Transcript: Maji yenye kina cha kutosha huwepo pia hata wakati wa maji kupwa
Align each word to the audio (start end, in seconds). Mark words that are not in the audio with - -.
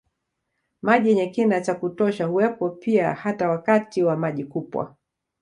Maji 0.81 1.09
yenye 1.09 1.27
kina 1.27 1.61
cha 1.61 1.75
kutosha 1.75 2.25
huwepo 2.25 2.69
pia 2.69 3.13
hata 3.13 3.49
wakati 3.49 4.03
wa 4.03 4.17
maji 4.17 4.45
kupwa 4.45 4.95